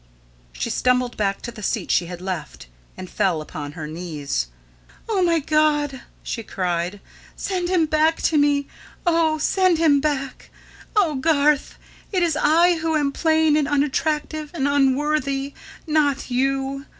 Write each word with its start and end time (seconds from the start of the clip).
She 0.51 0.71
stumbled 0.71 1.15
back 1.15 1.43
to 1.43 1.51
the 1.51 1.61
seat 1.61 1.91
she 1.91 2.07
had 2.07 2.21
left, 2.21 2.65
and 2.97 3.07
fell 3.07 3.39
upon 3.39 3.73
her 3.73 3.85
knees. 3.85 4.47
"O, 5.07 5.21
my 5.21 5.37
God," 5.37 6.01
she 6.23 6.41
cried, 6.41 6.99
"send 7.35 7.69
him 7.69 7.85
back 7.85 8.19
to 8.23 8.39
me, 8.39 8.67
oh, 9.05 9.37
send 9.37 9.77
him 9.77 9.99
back!... 10.01 10.49
Oh, 10.95 11.13
Garth! 11.13 11.75
It 12.11 12.23
is 12.23 12.35
I 12.35 12.77
who 12.77 12.95
am 12.95 13.11
plain 13.11 13.55
and 13.55 13.67
unattractive 13.67 14.49
and 14.55 14.67
unworthy, 14.67 15.53
not 15.85 16.31
you. 16.31 16.87